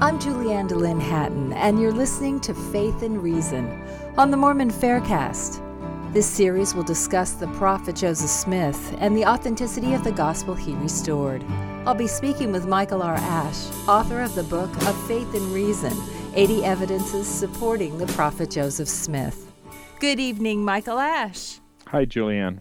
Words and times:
I'm 0.00 0.18
Julianne 0.18 0.68
DeLynn 0.68 1.00
Hatton, 1.00 1.52
and 1.52 1.80
you're 1.80 1.92
listening 1.92 2.40
to 2.40 2.52
Faith 2.52 3.02
and 3.02 3.22
Reason 3.22 3.80
on 4.18 4.32
the 4.32 4.36
Mormon 4.36 4.72
Faircast. 4.72 5.62
This 6.12 6.26
series 6.26 6.74
will 6.74 6.82
discuss 6.82 7.34
the 7.34 7.46
prophet 7.46 7.94
Joseph 7.94 8.28
Smith 8.28 8.96
and 8.98 9.16
the 9.16 9.24
authenticity 9.24 9.94
of 9.94 10.02
the 10.02 10.10
gospel 10.10 10.56
he 10.56 10.74
restored. 10.74 11.44
I'll 11.86 11.94
be 11.94 12.08
speaking 12.08 12.50
with 12.50 12.66
Michael 12.66 13.02
R. 13.02 13.14
Ash, 13.14 13.68
author 13.86 14.20
of 14.20 14.34
the 14.34 14.42
book 14.42 14.74
of 14.84 15.06
Faith 15.06 15.32
and 15.32 15.54
Reason 15.54 15.92
80 16.34 16.64
Evidences 16.64 17.28
Supporting 17.28 17.96
the 17.96 18.08
Prophet 18.08 18.50
Joseph 18.50 18.88
Smith. 18.88 19.52
Good 20.00 20.18
evening, 20.18 20.64
Michael 20.64 20.98
Ash. 20.98 21.60
Hi, 21.86 22.04
Julianne. 22.04 22.58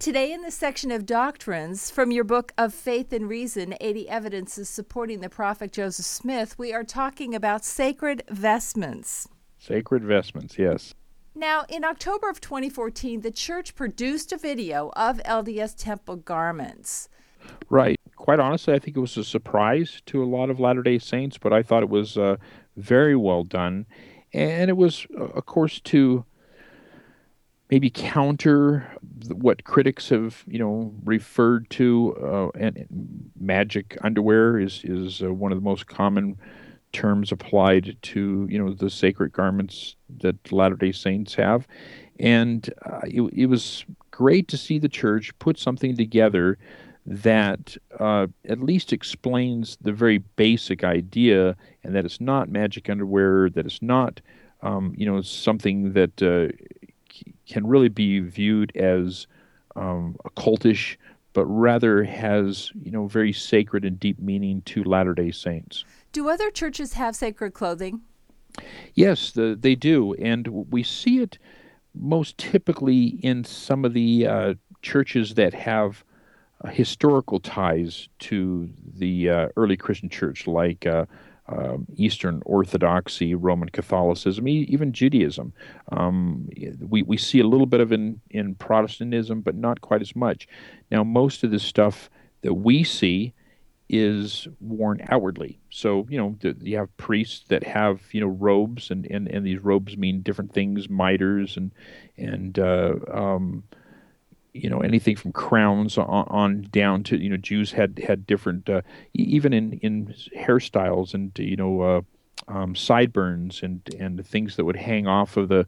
Today, 0.00 0.32
in 0.32 0.40
the 0.40 0.50
section 0.50 0.90
of 0.90 1.04
doctrines 1.04 1.90
from 1.90 2.10
your 2.10 2.24
book 2.24 2.54
of 2.56 2.72
Faith 2.72 3.12
and 3.12 3.28
Reason 3.28 3.74
80 3.82 4.08
Evidences 4.08 4.66
Supporting 4.70 5.20
the 5.20 5.28
Prophet 5.28 5.74
Joseph 5.74 6.06
Smith, 6.06 6.58
we 6.58 6.72
are 6.72 6.84
talking 6.84 7.34
about 7.34 7.66
sacred 7.66 8.22
vestments. 8.30 9.28
Sacred 9.58 10.02
vestments, 10.02 10.58
yes. 10.58 10.94
Now, 11.34 11.66
in 11.68 11.84
October 11.84 12.30
of 12.30 12.40
2014, 12.40 13.20
the 13.20 13.30
church 13.30 13.74
produced 13.74 14.32
a 14.32 14.38
video 14.38 14.90
of 14.96 15.18
LDS 15.18 15.74
temple 15.76 16.16
garments. 16.16 17.10
Right. 17.68 18.00
Quite 18.16 18.40
honestly, 18.40 18.72
I 18.72 18.78
think 18.78 18.96
it 18.96 19.00
was 19.00 19.18
a 19.18 19.24
surprise 19.24 20.00
to 20.06 20.22
a 20.22 20.24
lot 20.24 20.48
of 20.48 20.58
Latter 20.58 20.82
day 20.82 20.98
Saints, 20.98 21.36
but 21.36 21.52
I 21.52 21.62
thought 21.62 21.82
it 21.82 21.90
was 21.90 22.16
uh, 22.16 22.36
very 22.74 23.16
well 23.16 23.44
done. 23.44 23.84
And 24.32 24.70
it 24.70 24.78
was, 24.78 25.06
uh, 25.14 25.24
of 25.24 25.44
course, 25.44 25.78
to 25.78 26.24
maybe 27.70 27.90
counter 27.90 28.86
what 29.28 29.64
critics 29.64 30.08
have 30.08 30.44
you 30.46 30.58
know 30.58 30.92
referred 31.04 31.68
to 31.70 32.16
uh, 32.22 32.58
and 32.58 33.30
magic 33.38 33.96
underwear 34.02 34.58
is 34.58 34.82
is 34.84 35.22
uh, 35.22 35.32
one 35.32 35.52
of 35.52 35.58
the 35.58 35.64
most 35.64 35.86
common 35.86 36.36
terms 36.92 37.30
applied 37.30 37.96
to 38.02 38.46
you 38.50 38.58
know 38.58 38.72
the 38.72 38.90
sacred 38.90 39.32
garments 39.32 39.96
that 40.18 40.52
Latter 40.52 40.76
Day 40.76 40.92
Saints 40.92 41.34
have, 41.34 41.66
and 42.18 42.72
uh, 42.84 43.00
it, 43.04 43.22
it, 43.32 43.46
was 43.46 43.84
great 44.10 44.48
to 44.48 44.56
see 44.56 44.78
the 44.78 44.88
church 44.88 45.36
put 45.38 45.58
something 45.58 45.96
together 45.96 46.58
that 47.06 47.76
uh, 47.98 48.26
at 48.48 48.60
least 48.60 48.92
explains 48.92 49.78
the 49.80 49.92
very 49.92 50.18
basic 50.18 50.82
idea, 50.84 51.56
and 51.84 51.94
that 51.94 52.04
it's 52.04 52.20
not 52.20 52.48
magic 52.48 52.90
underwear, 52.90 53.48
that 53.50 53.66
it's 53.66 53.82
not 53.82 54.20
um, 54.62 54.92
you 54.96 55.06
know 55.06 55.20
something 55.20 55.92
that 55.92 56.22
uh, 56.22 56.52
can 57.50 57.66
really 57.66 57.88
be 57.88 58.20
viewed 58.20 58.76
as 58.76 59.26
um, 59.76 60.16
occultish, 60.24 60.96
but 61.32 61.44
rather 61.46 62.04
has 62.04 62.70
you 62.82 62.90
know 62.90 63.06
very 63.06 63.32
sacred 63.32 63.84
and 63.84 63.98
deep 63.98 64.18
meaning 64.18 64.62
to 64.62 64.84
Latter 64.84 65.14
Day 65.14 65.30
Saints. 65.30 65.84
Do 66.12 66.28
other 66.28 66.50
churches 66.50 66.94
have 66.94 67.14
sacred 67.14 67.54
clothing? 67.54 68.02
Yes, 68.94 69.30
the, 69.30 69.56
they 69.58 69.74
do, 69.74 70.14
and 70.14 70.48
we 70.48 70.82
see 70.82 71.20
it 71.20 71.38
most 71.94 72.36
typically 72.38 73.18
in 73.22 73.44
some 73.44 73.84
of 73.84 73.94
the 73.94 74.26
uh, 74.26 74.54
churches 74.82 75.34
that 75.34 75.54
have 75.54 76.04
uh, 76.64 76.68
historical 76.68 77.40
ties 77.40 78.08
to 78.18 78.68
the 78.96 79.30
uh, 79.30 79.48
early 79.56 79.76
Christian 79.76 80.08
church, 80.08 80.46
like 80.46 80.86
uh, 80.86 81.06
um, 81.50 81.86
Eastern 81.96 82.42
Orthodoxy, 82.46 83.34
Roman 83.34 83.68
Catholicism, 83.68 84.46
even 84.48 84.92
Judaism. 84.92 85.52
Um, 85.90 86.48
we, 86.78 87.02
we 87.02 87.16
see 87.16 87.40
a 87.40 87.46
little 87.46 87.66
bit 87.66 87.80
of 87.80 87.92
in, 87.92 88.20
in 88.30 88.54
Protestantism, 88.54 89.40
but 89.40 89.54
not 89.54 89.80
quite 89.80 90.00
as 90.00 90.14
much. 90.14 90.46
Now, 90.90 91.02
most 91.04 91.42
of 91.44 91.50
the 91.50 91.58
stuff 91.58 92.08
that 92.42 92.54
we 92.54 92.84
see 92.84 93.34
is 93.92 94.46
worn 94.60 95.04
outwardly. 95.08 95.58
So, 95.70 96.06
you 96.08 96.16
know, 96.16 96.36
the, 96.40 96.56
you 96.60 96.76
have 96.76 96.96
priests 96.96 97.44
that 97.48 97.64
have, 97.64 98.00
you 98.12 98.20
know, 98.20 98.28
robes, 98.28 98.90
and, 98.90 99.04
and, 99.06 99.26
and 99.26 99.44
these 99.44 99.58
robes 99.58 99.96
mean 99.96 100.22
different 100.22 100.52
things, 100.52 100.88
mitres 100.88 101.56
and, 101.56 101.72
and 102.16 102.56
uh, 102.58 102.94
um, 103.12 103.64
you 104.52 104.68
know 104.68 104.80
anything 104.80 105.16
from 105.16 105.32
crowns 105.32 105.96
on, 105.98 106.06
on, 106.06 106.68
down 106.70 107.02
to 107.04 107.16
you 107.16 107.28
know 107.28 107.36
Jews 107.36 107.72
had 107.72 107.98
had 107.98 108.26
different 108.26 108.68
uh, 108.68 108.82
even 109.14 109.52
in 109.52 109.74
in 109.74 110.14
hairstyles 110.36 111.14
and 111.14 111.32
you 111.38 111.56
know 111.56 111.80
uh, 111.80 112.00
um, 112.48 112.74
sideburns 112.74 113.62
and 113.62 113.82
and 113.98 114.26
things 114.26 114.56
that 114.56 114.64
would 114.64 114.76
hang 114.76 115.06
off 115.06 115.36
of 115.36 115.48
the 115.48 115.66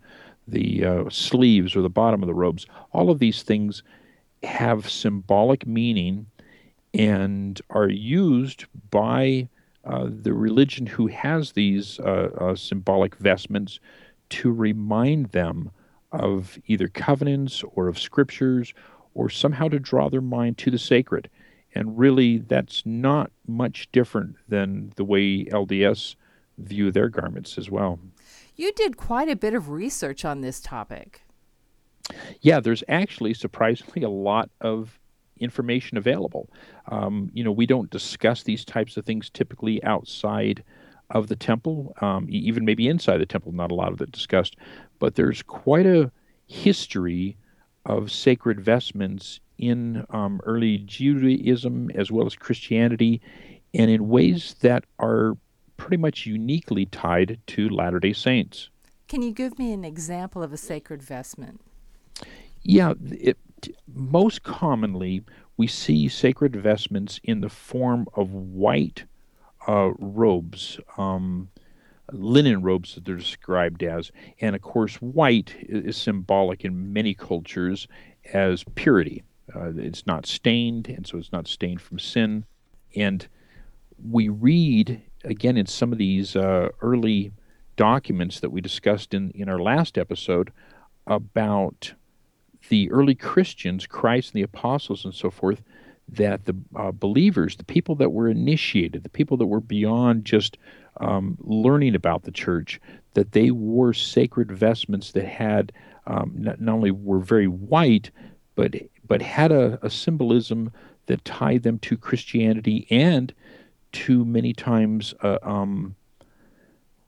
the 0.49 0.85
uh, 0.85 1.05
sleeves 1.09 1.77
or 1.77 1.83
the 1.83 1.89
bottom 1.89 2.23
of 2.23 2.27
the 2.27 2.35
robes. 2.35 2.67
All 2.93 3.11
of 3.11 3.19
these 3.19 3.43
things 3.43 3.83
have 4.43 4.91
symbolic 4.91 5.67
meaning 5.67 6.27
and 6.95 7.61
are 7.71 7.89
used 7.89 8.67
by 8.91 9.49
uh, 9.85 10.09
the 10.09 10.33
religion 10.33 10.87
who 10.87 11.07
has 11.07 11.53
these 11.53 11.99
uh, 12.01 12.31
uh, 12.39 12.55
symbolic 12.55 13.17
vestments 13.17 13.81
to 14.31 14.51
remind 14.53 15.27
them 15.31 15.71
of 16.13 16.59
either 16.67 16.89
covenants 16.89 17.65
or 17.75 17.89
of 17.89 17.99
scriptures 17.99 18.75
or 19.15 19.29
somehow 19.29 19.69
to 19.69 19.79
draw 19.79 20.09
their 20.09 20.21
mind 20.21 20.59
to 20.59 20.71
the 20.71 20.79
sacred. 20.79 21.29
And 21.75 21.99
really, 21.99 22.39
that's 22.39 22.85
not 22.85 23.31
much 23.47 23.91
different 23.93 24.37
than 24.49 24.93
the 24.97 25.05
way 25.05 25.45
LDS 25.45 26.17
view 26.59 26.91
their 26.91 27.09
garments 27.09 27.57
as 27.57 27.71
well. 27.71 27.99
You 28.57 28.73
did 28.73 28.97
quite 28.97 29.29
a 29.29 29.37
bit 29.37 29.55
of 29.55 29.71
research 29.71 30.25
on 30.25 30.43
this 30.43 30.61
topic. 30.61 31.23
Yeah, 32.41 32.61
there's 32.61 32.85
actually 32.89 33.35
surprisingly 33.35 34.03
a 34.03 34.11
lot 34.11 34.51
of 34.61 34.99
information 35.41 35.97
available. 35.97 36.51
Um, 36.89 37.31
you 37.33 37.43
know, 37.43 37.53
we 37.53 37.67
don't 37.67 37.91
discuss 37.91 38.43
these 38.43 38.65
types 38.65 38.97
of 38.97 39.07
things 39.07 39.31
typically 39.31 39.83
outside 39.83 40.63
of 41.11 41.29
the 41.29 41.37
temple, 41.37 41.95
um, 42.01 42.27
even 42.31 42.65
maybe 42.65 42.89
inside 42.89 43.19
the 43.19 43.27
temple, 43.27 43.53
not 43.53 43.71
a 43.71 43.75
lot 43.75 43.93
of 43.93 44.01
it 44.01 44.13
discussed. 44.13 44.57
But 44.99 45.15
there's 45.15 45.43
quite 45.43 45.87
a 45.87 46.11
history 46.47 47.37
of 47.85 48.11
sacred 48.11 48.61
vestments 48.61 49.41
in 49.59 50.05
um, 50.11 50.41
early 50.45 50.79
Judaism 50.79 51.91
as 51.95 52.11
well 52.11 52.27
as 52.27 52.35
Christianity, 52.35 53.21
and 53.75 53.91
in 53.91 54.09
ways 54.09 54.57
that 54.61 54.85
are 54.99 55.37
pretty 55.77 55.97
much 55.97 56.27
uniquely 56.27 56.87
tied 56.87 57.39
to 57.49 57.69
Latter 57.69 58.01
day 58.01 58.13
Saints. 58.13 58.71
Can 59.09 59.23
you 59.23 59.33
give 59.33 59.59
me 59.59 59.73
an 59.73 59.85
example 59.85 60.43
of 60.43 60.53
a 60.53 60.57
sacred 60.57 61.03
vestment? 61.03 61.61
Yeah, 62.63 62.95
it, 63.11 63.37
most 63.95 64.43
commonly 64.43 65.23
we 65.57 65.67
see 65.67 66.09
sacred 66.09 66.57
vestments 66.57 67.21
in 67.25 67.41
the 67.41 67.49
form 67.49 68.07
of 68.15 68.33
white 68.33 69.05
uh, 69.67 69.91
robes, 69.99 70.79
um, 70.97 71.49
linen 72.13 72.63
robes 72.63 72.95
that 72.95 73.05
they're 73.05 73.17
described 73.17 73.83
as. 73.83 74.11
And 74.41 74.55
of 74.57 74.63
course, 74.63 74.97
white 74.97 75.55
is 75.61 75.97
symbolic 75.97 76.65
in 76.65 76.93
many 76.93 77.15
cultures 77.15 77.89
as 78.33 78.65
purity. 78.75 79.23
Uh, 79.55 79.73
it's 79.77 80.07
not 80.07 80.27
stained, 80.27 80.89
and 80.89 81.07
so 81.07 81.19
it's 81.19 81.33
not 81.33 81.49
stained 81.49 81.81
from 81.81 81.99
sin. 81.99 82.45
And 82.97 83.27
we 84.11 84.29
read, 84.29 85.03
again, 85.25 85.57
in 85.57 85.67
some 85.67 85.93
of 85.93 85.99
these 85.99 86.37
uh, 86.37 86.69
early 86.81 87.33
documents 87.77 88.41
that 88.41 88.51
we 88.51 88.61
discussed 88.61 89.15
in, 89.15 89.31
in 89.31 89.49
our 89.49 89.59
last 89.59 89.99
episode 89.99 90.53
about 91.07 91.95
the 92.69 92.91
early 92.91 93.15
Christians, 93.15 93.87
Christ 93.87 94.31
and 94.31 94.39
the 94.39 94.45
apostles 94.45 95.05
and 95.05 95.15
so 95.15 95.31
forth, 95.31 95.63
that 96.13 96.45
the 96.45 96.55
uh, 96.77 96.93
believers, 96.93 97.57
the 97.57 97.65
people 97.65 97.95
that 97.97 98.11
were 98.11 98.29
initiated, 98.29 99.03
the 99.03 99.09
people 99.09 99.37
that 99.37 99.47
were 99.47 99.61
beyond 99.61 100.25
just 100.25 100.59
um, 101.01 101.37
learning 101.41 101.95
about 101.95 102.23
the 102.23 102.31
church, 102.31 102.81
that 103.15 103.33
they 103.33 103.51
wore 103.51 103.93
sacred 103.93 104.51
vestments 104.51 105.13
that 105.13 105.27
had 105.27 105.73
um, 106.07 106.33
not, 106.37 106.61
not, 106.61 106.73
only 106.75 106.91
were 106.91 107.21
very 107.21 107.47
white, 107.47 108.11
but 108.55 108.75
but 109.07 109.23
had 109.23 109.53
a, 109.53 109.79
a, 109.83 109.91
symbolism 109.91 110.73
that 111.07 111.25
tied 111.25 111.63
them 111.63 111.79
to 111.79 111.97
Christianity 111.97 112.87
and 112.91 113.33
to 113.93 114.25
many 114.25 114.53
times 114.53 115.15
uh, 115.23 115.39
um, 115.43 115.95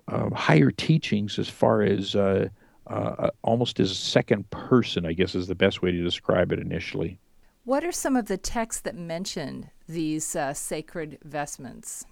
uh, 0.08 0.30
higher 0.30 0.70
teachings 0.70 1.38
as 1.38 1.48
far 1.48 1.82
as 1.82 2.14
uh, 2.14 2.48
uh, 2.86 3.30
almost 3.42 3.80
as 3.80 3.90
a 3.90 3.94
second 3.94 4.48
person, 4.50 5.06
I 5.06 5.12
guess 5.12 5.34
is 5.34 5.46
the 5.46 5.54
best 5.54 5.82
way 5.82 5.90
to 5.90 6.02
describe 6.02 6.52
it 6.52 6.58
initially. 6.58 7.18
What 7.64 7.82
are 7.82 7.92
some 7.92 8.14
of 8.14 8.26
the 8.26 8.36
texts 8.36 8.82
that 8.82 8.94
mention 8.94 9.70
these 9.88 10.36
uh, 10.36 10.52
sacred 10.52 11.16
vestments? 11.24 12.04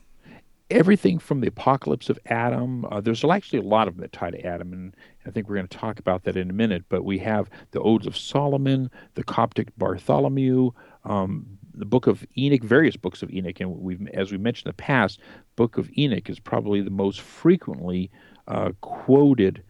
Everything 0.70 1.18
from 1.18 1.42
the 1.42 1.48
apocalypse 1.48 2.08
of 2.08 2.18
Adam. 2.24 2.86
Uh, 2.86 3.02
there's 3.02 3.22
actually 3.22 3.58
a 3.58 3.62
lot 3.62 3.86
of 3.86 3.94
them 3.94 4.00
that 4.00 4.12
tie 4.12 4.30
to 4.30 4.46
Adam, 4.46 4.72
and 4.72 4.96
I 5.26 5.30
think 5.30 5.46
we're 5.46 5.56
going 5.56 5.68
to 5.68 5.76
talk 5.76 5.98
about 5.98 6.24
that 6.24 6.38
in 6.38 6.48
a 6.48 6.54
minute. 6.54 6.84
But 6.88 7.04
we 7.04 7.18
have 7.18 7.50
the 7.72 7.80
Odes 7.80 8.06
of 8.06 8.16
Solomon, 8.16 8.90
the 9.12 9.24
Coptic 9.24 9.76
Bartholomew, 9.76 10.70
um, 11.04 11.58
the 11.74 11.84
Book 11.84 12.06
of 12.06 12.26
Enoch, 12.38 12.62
various 12.62 12.96
books 12.96 13.22
of 13.22 13.30
Enoch, 13.30 13.60
and 13.60 13.76
we've, 13.76 14.08
as 14.14 14.32
we 14.32 14.38
mentioned 14.38 14.68
in 14.68 14.70
the 14.70 14.82
past, 14.82 15.20
Book 15.56 15.76
of 15.76 15.90
Enoch 15.98 16.30
is 16.30 16.40
probably 16.40 16.80
the 16.80 16.88
most 16.88 17.20
frequently 17.20 18.10
uh, 18.48 18.70
quoted 18.80 19.62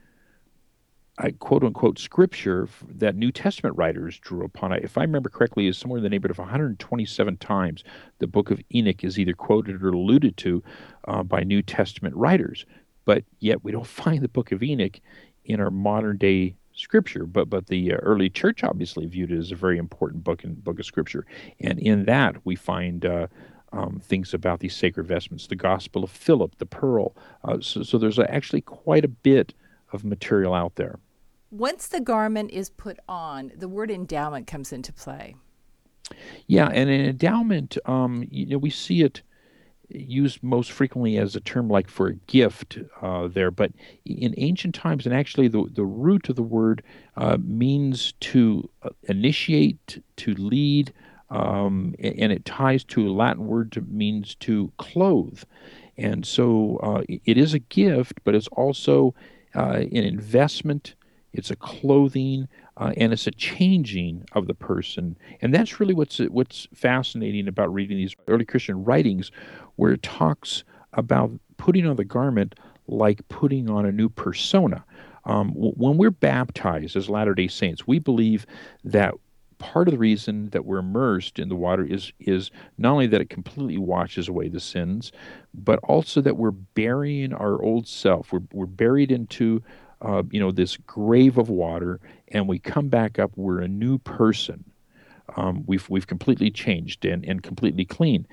quote 1.39 1.63
unquote 1.63 1.99
scripture 1.99 2.69
that 2.89 3.17
New 3.17 3.31
Testament 3.31 3.77
writers 3.77 4.19
drew 4.19 4.45
upon. 4.45 4.73
If 4.73 4.97
I 4.97 5.03
remember 5.03 5.29
correctly, 5.29 5.67
is 5.67 5.77
somewhere 5.77 5.99
in 5.99 6.03
the 6.03 6.11
neighborhood 6.11 6.33
of 6.33 6.39
127 6.39 7.37
times 7.37 7.85
the 8.19 8.27
book 8.27 8.51
of 8.51 8.61
Enoch 8.75 9.05
is 9.05 9.19
either 9.19 9.35
quoted 9.35 9.83
or 9.83 9.91
alluded 9.91 10.37
to 10.39 10.63
uh, 11.07 11.23
by 11.23 11.43
New 11.43 11.63
Testament 11.63 12.17
writers. 12.17 12.65
But 13.05 13.25
yet 13.41 13.63
we 13.63 13.73
don't 13.73 13.87
find 14.05 14.23
the 14.23 14.29
book 14.29 14.53
of 14.53 14.63
Enoch 14.63 15.01
in 15.45 15.61
our 15.61 15.71
modern 15.71 16.17
day 16.17 16.55
scripture. 16.75 17.27
But 17.27 17.51
but 17.51 17.67
the 17.67 17.93
uh, 17.93 17.97
early 17.97 18.31
church 18.31 18.65
obviously 18.65 19.07
viewed 19.07 19.33
it 19.33 19.39
as 19.39 19.53
a 19.53 19.57
very 19.57 19.79
important 19.79 20.25
book 20.25 20.45
and 20.45 20.63
book 20.65 20.81
of 20.81 20.87
scripture, 20.87 21.27
and 21.61 21.79
in 21.79 22.05
that 22.07 22.37
we 22.45 22.57
find. 22.57 23.05
Uh, 23.05 23.27
um, 23.75 24.03
things 24.05 24.35
about 24.35 24.61
these 24.61 24.77
sacred 24.77 25.07
vestments, 25.07 25.47
the 25.47 25.57
Gospel 25.57 26.05
of 26.05 26.11
Philip, 26.11 26.59
the 26.59 26.67
pearl. 26.67 27.17
Uh, 27.43 27.57
so, 27.63 27.83
so 27.83 27.97
there's 27.97 28.19
actually 28.19 28.61
quite 28.61 29.03
a 29.03 29.09
bit 29.09 29.55
of 29.93 30.05
material 30.05 30.55
out 30.55 30.77
there. 30.77 30.99
Once 31.51 31.87
the 31.87 32.01
garment 32.01 32.51
is 32.51 32.71
put 32.71 32.99
on, 33.09 33.53
the 33.57 33.69
word 33.69 33.91
endowment 33.91 34.47
comes 34.47 34.73
into 34.73 34.93
play. 34.93 35.35
Yeah, 36.47 36.69
and 36.69 36.91
an 36.91 37.01
endowment, 37.01 37.79
um, 37.85 38.27
you 38.31 38.47
know, 38.47 38.59
we 38.59 38.71
see 38.71 39.03
it 39.03 39.23
used 39.89 40.43
most 40.43 40.73
frequently 40.73 41.19
as 41.19 41.37
a 41.37 41.41
term 41.41 41.69
like 41.69 41.89
for 41.89 42.09
a 42.09 42.15
gift 42.15 42.79
uh, 43.03 43.29
there, 43.29 43.51
but 43.51 43.73
in 44.05 44.35
ancient 44.39 44.75
times, 44.75 45.05
and 45.07 45.15
actually 45.15 45.49
the, 45.49 45.69
the 45.75 45.85
root 45.85 46.29
of 46.29 46.37
the 46.37 46.43
word 46.43 46.83
uh, 47.17 47.37
means 47.43 48.13
to 48.21 48.69
uh, 48.83 48.91
initiate, 49.05 50.03
to 50.17 50.35
lead, 50.35 50.93
um, 51.31 51.95
and 51.99 52.33
it 52.33 52.45
ties 52.45 52.85
to 52.85 53.09
a 53.09 53.13
Latin 53.13 53.47
word 53.47 53.73
that 53.73 53.89
means 53.91 54.35
to 54.37 54.73
clothe. 54.79 55.43
And 55.97 56.27
so 56.27 56.79
uh, 56.83 57.03
it 57.09 57.37
is 57.37 57.55
a 57.55 57.59
gift, 57.59 58.21
but 58.25 58.35
it's 58.35 58.49
also 58.49 59.15
an 59.61 60.05
investment, 60.05 60.95
it's 61.33 61.51
a 61.51 61.57
clothing, 61.57 62.49
uh, 62.77 62.93
and 62.97 63.13
it's 63.13 63.27
a 63.27 63.33
changing 63.33 64.25
of 64.33 64.47
the 64.47 64.55
person. 64.55 65.17
And 65.41 65.55
that's 65.55 65.81
really 65.81 65.95
what's 65.95 66.19
what's 66.19 66.69
fascinating 66.75 67.49
about 67.49 67.73
reading 67.73 67.97
these 67.97 68.15
early 68.29 68.45
Christian 68.45 68.85
writings, 68.85 69.31
where 69.77 69.93
it 69.93 70.03
talks 70.03 70.65
about 70.93 71.31
putting 71.57 71.87
on 71.87 71.97
the 71.97 72.05
garment 72.05 72.55
like 72.89 73.27
putting 73.29 73.71
on 73.71 73.87
a 73.87 73.93
new 73.93 74.09
persona. 74.09 74.85
Um, 75.25 75.51
when 75.55 75.99
we're 75.99 76.11
baptized 76.11 76.97
as 76.97 77.09
Latter 77.09 77.35
Day 77.35 77.47
Saints, 77.47 77.87
we 77.87 78.01
believe 78.01 78.45
that 78.85 79.15
part 79.63 79.87
of 79.87 79.93
the 79.93 79.99
reason 79.99 80.51
that 80.51 80.65
we're 80.65 80.79
immersed 80.79 81.39
in 81.39 81.49
the 81.49 81.55
water 81.57 81.85
is 81.85 82.13
is 82.19 82.51
not 82.79 82.93
only 82.93 83.07
that 83.07 83.21
it 83.21 83.31
completely 83.31 83.79
washes 83.79 84.29
away 84.29 84.49
the 84.49 84.61
sins, 84.61 85.13
but 85.55 85.79
also 85.85 86.21
that 86.21 86.37
we're 86.37 86.51
burying 86.51 87.33
our 87.33 87.63
old 87.63 87.87
self. 87.87 88.33
We're 88.33 88.43
we're 88.53 88.67
buried 88.67 89.13
into 89.13 89.63
uh, 90.03 90.25
you 90.31 90.41
know 90.41 90.51
this 90.51 90.77
grave 90.77 91.39
of 91.39 91.49
water, 91.49 92.01
and 92.29 92.49
we 92.49 92.59
come 92.59 92.89
back 92.89 93.21
up. 93.21 93.31
We're 93.37 93.61
a 93.61 93.69
new 93.69 93.99
person. 93.99 94.65
Um, 95.37 95.63
we've 95.67 95.89
we've 95.89 96.09
completely 96.09 96.51
changed 96.51 97.05
and, 97.05 97.25
and 97.25 97.41
completely 97.41 97.85
clean. 97.85 98.27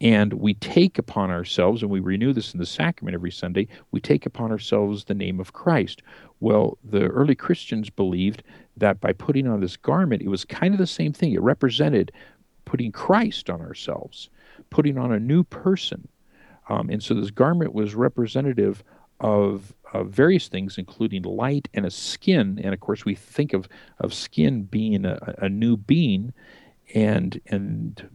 And 0.00 0.34
we 0.34 0.54
take 0.54 0.98
upon 0.98 1.30
ourselves, 1.30 1.82
and 1.82 1.90
we 1.90 2.00
renew 2.00 2.32
this 2.32 2.52
in 2.52 2.60
the 2.60 2.66
sacrament 2.66 3.14
every 3.14 3.32
Sunday, 3.32 3.66
we 3.90 4.00
take 4.00 4.26
upon 4.26 4.52
ourselves 4.52 5.04
the 5.04 5.14
name 5.14 5.40
of 5.40 5.52
Christ. 5.52 6.02
Well, 6.40 6.78
the 6.84 7.06
early 7.06 7.34
Christians 7.34 7.90
believed 7.90 8.44
that 8.76 9.00
by 9.00 9.12
putting 9.12 9.48
on 9.48 9.60
this 9.60 9.76
garment, 9.76 10.22
it 10.22 10.28
was 10.28 10.44
kind 10.44 10.72
of 10.72 10.78
the 10.78 10.86
same 10.86 11.12
thing. 11.12 11.32
It 11.32 11.42
represented 11.42 12.12
putting 12.64 12.92
Christ 12.92 13.50
on 13.50 13.60
ourselves, 13.60 14.30
putting 14.70 14.98
on 14.98 15.10
a 15.10 15.18
new 15.18 15.42
person. 15.42 16.06
Um, 16.68 16.90
and 16.90 17.02
so 17.02 17.14
this 17.14 17.30
garment 17.30 17.72
was 17.72 17.94
representative 17.94 18.84
of, 19.20 19.74
of 19.94 20.10
various 20.10 20.48
things, 20.48 20.78
including 20.78 21.22
light 21.22 21.68
and 21.74 21.86
a 21.86 21.90
skin. 21.90 22.60
And 22.62 22.72
of 22.72 22.80
course, 22.80 23.04
we 23.04 23.14
think 23.14 23.52
of, 23.52 23.68
of 23.98 24.14
skin 24.14 24.62
being 24.62 25.04
a, 25.04 25.34
a 25.38 25.48
new 25.48 25.76
being, 25.76 26.32
and, 26.94 27.40
and 27.46 28.08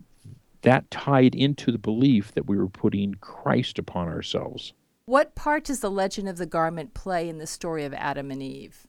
that 0.63 0.89
tied 0.91 1.35
into 1.35 1.71
the 1.71 1.77
belief 1.77 2.33
that 2.33 2.47
we 2.47 2.57
were 2.57 2.67
putting 2.67 3.13
Christ 3.21 3.79
upon 3.79 4.07
ourselves. 4.07 4.73
What 5.05 5.35
part 5.35 5.65
does 5.65 5.81
the 5.81 5.91
legend 5.91 6.27
of 6.27 6.37
the 6.37 6.45
garment 6.45 6.93
play 6.93 7.29
in 7.29 7.37
the 7.37 7.47
story 7.47 7.85
of 7.85 7.93
Adam 7.93 8.31
and 8.31 8.41
Eve? 8.41 8.87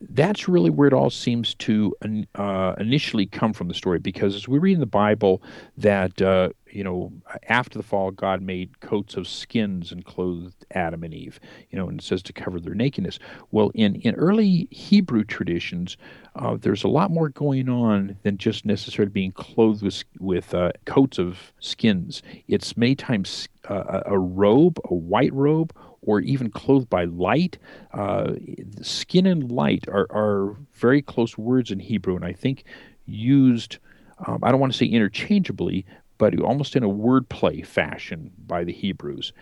That's 0.00 0.48
really 0.48 0.70
where 0.70 0.88
it 0.88 0.94
all 0.94 1.10
seems 1.10 1.54
to 1.56 1.94
uh, 2.34 2.74
initially 2.78 3.26
come 3.26 3.52
from 3.52 3.68
the 3.68 3.74
story, 3.74 3.98
because 3.98 4.34
as 4.34 4.48
we 4.48 4.58
read 4.58 4.74
in 4.74 4.80
the 4.80 4.86
Bible 4.86 5.42
that 5.76 6.20
uh, 6.20 6.48
you 6.72 6.82
know, 6.82 7.12
after 7.48 7.78
the 7.78 7.84
fall, 7.84 8.10
God 8.10 8.42
made 8.42 8.80
coats 8.80 9.14
of 9.16 9.28
skins 9.28 9.92
and 9.92 10.04
clothed 10.04 10.64
Adam 10.72 11.04
and 11.04 11.14
Eve, 11.14 11.38
you 11.70 11.78
know, 11.78 11.88
and 11.88 12.00
it 12.00 12.04
says 12.04 12.22
to 12.24 12.32
cover 12.32 12.58
their 12.58 12.74
nakedness. 12.74 13.18
Well, 13.50 13.70
in, 13.74 13.96
in 13.96 14.14
early 14.14 14.68
Hebrew 14.70 15.24
traditions, 15.24 15.96
uh, 16.34 16.56
there's 16.60 16.84
a 16.84 16.88
lot 16.88 17.10
more 17.10 17.28
going 17.28 17.68
on 17.68 18.16
than 18.22 18.38
just 18.38 18.64
necessarily 18.64 19.10
being 19.12 19.32
clothed 19.32 19.82
with, 19.82 20.02
with 20.18 20.54
uh, 20.54 20.72
coats 20.86 21.18
of 21.18 21.52
skins. 21.60 22.22
It's 22.48 22.76
many 22.76 22.94
times 22.94 23.48
uh, 23.68 24.00
a 24.06 24.18
robe, 24.18 24.80
a 24.84 24.94
white 24.94 25.32
robe, 25.32 25.74
or 26.02 26.20
even 26.20 26.50
clothed 26.50 26.90
by 26.90 27.04
light. 27.04 27.58
Uh, 27.92 28.32
skin 28.80 29.26
and 29.26 29.52
light 29.52 29.84
are, 29.88 30.06
are 30.10 30.56
very 30.74 31.02
close 31.02 31.38
words 31.38 31.70
in 31.70 31.78
Hebrew, 31.78 32.16
and 32.16 32.24
I 32.24 32.32
think 32.32 32.64
used. 33.06 33.78
Um, 34.24 34.38
I 34.44 34.50
don't 34.50 34.60
want 34.60 34.72
to 34.72 34.78
say 34.78 34.86
interchangeably, 34.86 35.84
but 36.18 36.38
almost 36.40 36.76
in 36.76 36.82
a 36.82 36.88
wordplay 36.88 37.64
fashion 37.64 38.30
by 38.46 38.64
the 38.64 38.72
Hebrews. 38.72 39.32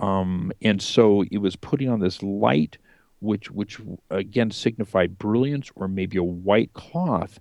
Um, 0.00 0.52
and 0.62 0.80
so 0.80 1.24
it 1.30 1.38
was 1.38 1.56
putting 1.56 1.88
on 1.88 2.00
this 2.00 2.22
light, 2.22 2.78
which 3.20 3.50
which 3.50 3.80
again 4.10 4.50
signified 4.50 5.18
brilliance 5.18 5.70
or 5.74 5.88
maybe 5.88 6.16
a 6.16 6.22
white 6.22 6.72
cloth, 6.72 7.38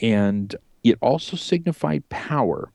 and 0.00 0.54
it 0.84 0.98
also 1.00 1.36
signified 1.36 2.08
power. 2.08 2.72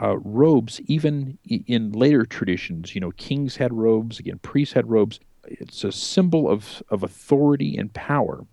Uh, 0.00 0.18
robes, 0.18 0.78
even 0.82 1.38
in 1.46 1.90
later 1.90 2.26
traditions, 2.26 2.94
you 2.94 3.00
know, 3.00 3.12
kings 3.12 3.56
had 3.56 3.72
robes, 3.72 4.18
again, 4.18 4.38
priests 4.40 4.74
had 4.74 4.90
robes. 4.90 5.18
It's 5.46 5.84
a 5.84 5.92
symbol 5.92 6.50
of, 6.50 6.82
of 6.90 7.02
authority 7.02 7.78
and 7.78 7.90
power. 7.94 8.44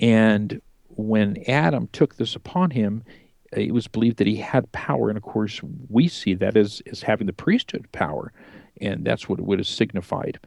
And 0.00 0.62
when 0.88 1.42
Adam 1.46 1.88
took 1.92 2.16
this 2.16 2.34
upon 2.34 2.70
him, 2.70 3.04
it 3.56 3.72
was 3.72 3.88
believed 3.88 4.18
that 4.18 4.26
he 4.26 4.36
had 4.36 4.70
power, 4.72 5.08
and 5.08 5.16
of 5.16 5.22
course, 5.22 5.60
we 5.88 6.08
see 6.08 6.34
that 6.34 6.56
as, 6.56 6.82
as 6.90 7.02
having 7.02 7.26
the 7.26 7.32
priesthood 7.32 7.86
power, 7.92 8.32
and 8.80 9.04
that's 9.04 9.28
what 9.28 9.38
it 9.38 9.44
would 9.44 9.58
have 9.58 9.66
signified. 9.66 10.38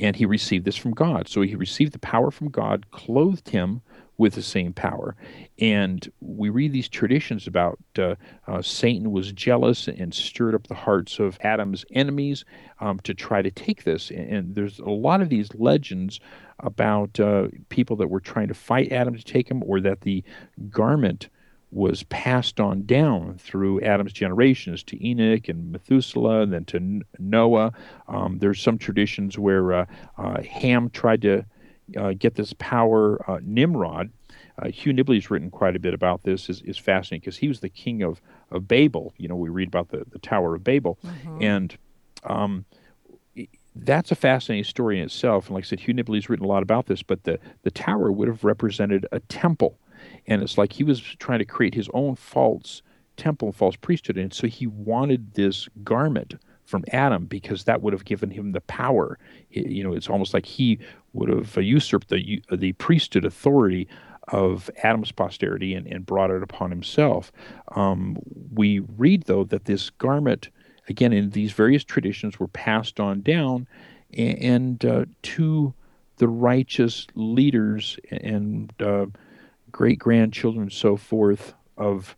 And 0.00 0.16
he 0.16 0.26
received 0.26 0.64
this 0.64 0.76
from 0.76 0.92
God. 0.92 1.28
So 1.28 1.42
he 1.42 1.54
received 1.54 1.92
the 1.92 1.98
power 1.98 2.30
from 2.30 2.48
God, 2.48 2.90
clothed 2.90 3.50
him 3.50 3.82
with 4.16 4.34
the 4.34 4.42
same 4.42 4.72
power. 4.72 5.16
And 5.58 6.08
we 6.20 6.48
read 6.48 6.72
these 6.72 6.88
traditions 6.88 7.46
about 7.46 7.78
uh, 7.98 8.14
uh, 8.46 8.62
Satan 8.62 9.10
was 9.10 9.32
jealous 9.32 9.88
and 9.88 10.14
stirred 10.14 10.54
up 10.54 10.66
the 10.66 10.74
hearts 10.74 11.18
of 11.18 11.38
Adam's 11.42 11.84
enemies 11.92 12.44
um, 12.80 13.00
to 13.00 13.14
try 13.14 13.42
to 13.42 13.50
take 13.50 13.84
this. 13.84 14.10
And 14.10 14.54
there's 14.54 14.78
a 14.78 14.90
lot 14.90 15.20
of 15.20 15.28
these 15.28 15.54
legends 15.54 16.20
about 16.60 17.18
uh, 17.18 17.48
people 17.68 17.96
that 17.96 18.08
were 18.08 18.20
trying 18.20 18.48
to 18.48 18.54
fight 18.54 18.92
Adam 18.92 19.16
to 19.16 19.24
take 19.24 19.50
him, 19.50 19.62
or 19.64 19.80
that 19.80 20.02
the 20.02 20.22
garment 20.70 21.28
was 21.74 22.04
passed 22.04 22.60
on 22.60 22.86
down 22.86 23.36
through 23.36 23.80
Adam's 23.80 24.12
generations 24.12 24.84
to 24.84 25.06
Enoch 25.06 25.48
and 25.48 25.72
Methuselah, 25.72 26.42
and 26.42 26.52
then 26.52 26.64
to 26.66 27.02
Noah. 27.18 27.72
Um, 28.06 28.38
there's 28.38 28.60
some 28.60 28.78
traditions 28.78 29.38
where 29.38 29.72
uh, 29.72 29.86
uh, 30.16 30.40
Ham 30.42 30.88
tried 30.90 31.22
to 31.22 31.44
uh, 31.98 32.12
get 32.16 32.36
this 32.36 32.54
power. 32.54 33.28
Uh, 33.28 33.40
Nimrod, 33.42 34.10
uh, 34.62 34.68
Hugh 34.68 34.92
Nibley's 34.92 35.30
written 35.30 35.50
quite 35.50 35.74
a 35.74 35.80
bit 35.80 35.94
about 35.94 36.22
this. 36.22 36.48
is 36.48 36.62
is 36.62 36.78
fascinating 36.78 37.20
because 37.20 37.36
he 37.36 37.48
was 37.48 37.58
the 37.58 37.68
king 37.68 38.02
of 38.02 38.22
of 38.52 38.68
Babel. 38.68 39.12
You 39.18 39.28
know, 39.28 39.36
we 39.36 39.48
read 39.48 39.68
about 39.68 39.88
the 39.88 40.04
the 40.10 40.20
Tower 40.20 40.54
of 40.54 40.62
Babel, 40.62 40.98
mm-hmm. 41.04 41.42
and 41.42 41.76
um, 42.22 42.64
that's 43.74 44.12
a 44.12 44.14
fascinating 44.14 44.62
story 44.62 44.98
in 45.00 45.06
itself. 45.06 45.46
And 45.46 45.54
like 45.56 45.64
I 45.64 45.66
said, 45.66 45.80
Hugh 45.80 45.94
Nibley's 45.94 46.28
written 46.28 46.44
a 46.44 46.48
lot 46.48 46.62
about 46.62 46.86
this. 46.86 47.02
But 47.02 47.24
the 47.24 47.40
the 47.64 47.72
tower 47.72 48.12
would 48.12 48.28
have 48.28 48.44
represented 48.44 49.06
a 49.10 49.18
temple 49.18 49.76
and 50.26 50.42
it's 50.42 50.58
like 50.58 50.72
he 50.72 50.84
was 50.84 51.00
trying 51.00 51.38
to 51.38 51.44
create 51.44 51.74
his 51.74 51.88
own 51.94 52.16
false 52.16 52.82
temple, 53.16 53.52
false 53.52 53.76
priesthood. 53.76 54.16
And 54.16 54.32
so 54.32 54.46
he 54.46 54.66
wanted 54.66 55.34
this 55.34 55.68
garment 55.82 56.34
from 56.64 56.84
Adam 56.92 57.26
because 57.26 57.64
that 57.64 57.82
would 57.82 57.92
have 57.92 58.04
given 58.04 58.30
him 58.30 58.52
the 58.52 58.60
power. 58.62 59.18
You 59.50 59.84
know, 59.84 59.92
it's 59.92 60.08
almost 60.08 60.34
like 60.34 60.46
he 60.46 60.78
would 61.12 61.28
have 61.28 61.56
usurped 61.56 62.08
the 62.08 62.42
the 62.50 62.72
priesthood 62.74 63.24
authority 63.24 63.88
of 64.28 64.70
Adam's 64.82 65.12
posterity 65.12 65.74
and, 65.74 65.86
and 65.86 66.06
brought 66.06 66.30
it 66.30 66.42
upon 66.42 66.70
himself. 66.70 67.30
Um, 67.76 68.16
we 68.52 68.80
read 68.96 69.24
though 69.24 69.44
that 69.44 69.66
this 69.66 69.90
garment, 69.90 70.48
again 70.88 71.12
in 71.12 71.30
these 71.30 71.52
various 71.52 71.84
traditions, 71.84 72.40
were 72.40 72.48
passed 72.48 72.98
on 72.98 73.20
down, 73.20 73.68
and, 74.16 74.38
and 74.38 74.84
uh, 74.84 75.04
to 75.22 75.74
the 76.16 76.28
righteous 76.28 77.06
leaders 77.14 77.98
and 78.10 78.72
uh, 78.80 79.06
great 79.74 79.98
grandchildren 79.98 80.62
and 80.62 80.72
so 80.72 80.96
forth 80.96 81.52
of 81.76 82.16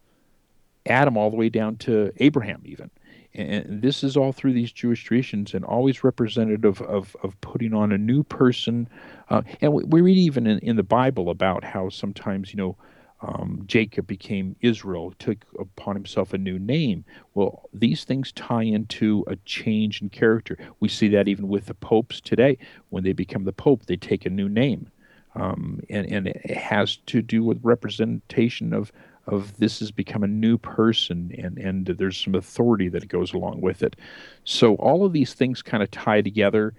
Adam 0.84 1.16
all 1.16 1.30
the 1.30 1.36
way 1.36 1.48
down 1.48 1.74
to 1.74 2.12
Abraham, 2.18 2.60
even. 2.66 2.90
And 3.32 3.80
this 3.80 4.04
is 4.04 4.14
all 4.14 4.32
through 4.32 4.52
these 4.52 4.70
Jewish 4.70 5.04
traditions 5.04 5.54
and 5.54 5.64
always 5.64 6.04
representative 6.04 6.82
of, 6.82 7.16
of 7.22 7.40
putting 7.40 7.72
on 7.72 7.92
a 7.92 7.98
new 7.98 8.22
person. 8.22 8.88
Uh, 9.30 9.40
and 9.62 9.72
we, 9.72 9.84
we, 9.84 10.00
read 10.02 10.18
even 10.18 10.46
in, 10.46 10.58
in 10.58 10.76
the 10.76 10.82
Bible 10.82 11.30
about 11.30 11.64
how 11.64 11.88
sometimes, 11.88 12.52
you 12.52 12.58
know, 12.58 12.76
um, 13.22 13.62
Jacob 13.66 14.06
became 14.06 14.54
Israel, 14.60 15.14
took 15.18 15.38
upon 15.58 15.96
himself 15.96 16.34
a 16.34 16.38
new 16.38 16.58
name. 16.58 17.06
Well, 17.32 17.70
these 17.72 18.04
things 18.04 18.32
tie 18.32 18.64
into 18.64 19.24
a 19.26 19.36
change 19.46 20.02
in 20.02 20.10
character. 20.10 20.58
We 20.80 20.90
see 20.90 21.08
that 21.08 21.26
even 21.26 21.48
with 21.48 21.66
the 21.66 21.74
popes 21.74 22.20
today. 22.20 22.58
When 22.90 23.02
they 23.02 23.14
become 23.14 23.44
the 23.44 23.52
pope, 23.52 23.86
they 23.86 23.96
take 23.96 24.26
a 24.26 24.30
new 24.30 24.50
name. 24.50 24.90
Um, 25.36 25.80
and, 25.90 26.10
and 26.10 26.26
it 26.28 26.56
has 26.56 26.96
to 27.06 27.20
do 27.20 27.44
with 27.44 27.60
representation 27.62 28.72
of, 28.72 28.90
of 29.26 29.56
this 29.58 29.80
has 29.80 29.90
become 29.90 30.22
a 30.22 30.28
new 30.28 30.56
person 30.56 31.30
and, 31.38 31.58
and 31.58 31.86
there's 31.86 32.16
some 32.16 32.34
authority 32.34 32.88
that 32.88 33.08
goes 33.08 33.34
along 33.34 33.60
with 33.60 33.82
it. 33.82 33.96
So 34.44 34.76
all 34.76 35.04
of 35.04 35.12
these 35.12 35.34
things 35.34 35.60
kind 35.60 35.82
of 35.82 35.90
tie 35.90 36.22
together 36.22 36.74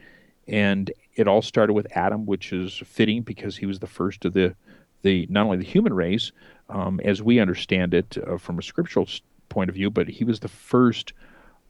and 0.47 0.91
it 1.15 1.27
all 1.27 1.41
started 1.41 1.73
with 1.73 1.87
Adam, 1.91 2.25
which 2.25 2.51
is 2.51 2.81
fitting 2.85 3.21
because 3.21 3.57
he 3.57 3.65
was 3.65 3.79
the 3.79 3.87
first 3.87 4.25
of 4.25 4.33
the, 4.33 4.55
the 5.03 5.27
not 5.29 5.45
only 5.45 5.57
the 5.57 5.63
human 5.63 5.93
race, 5.93 6.31
um, 6.69 6.99
as 7.03 7.21
we 7.21 7.39
understand 7.39 7.93
it 7.93 8.17
uh, 8.27 8.37
from 8.37 8.57
a 8.57 8.63
scriptural 8.63 9.07
point 9.49 9.69
of 9.69 9.75
view, 9.75 9.91
but 9.91 10.07
he 10.07 10.23
was 10.23 10.39
the 10.39 10.47
first 10.47 11.13